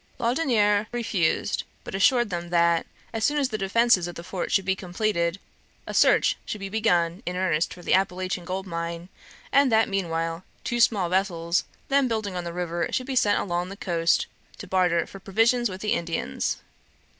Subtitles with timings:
[0.17, 4.65] Laudonniere refused, but assured them that, as soon as the defences of the fort should
[4.65, 5.37] be completed,
[5.85, 9.09] a search should be begun in earnest for the Appalachian gold mine,
[9.51, 13.69] and that meanwhile two small vessels then building on the river should be sent along
[13.69, 14.25] the coast
[14.57, 16.57] to barter for provisions with the Indians.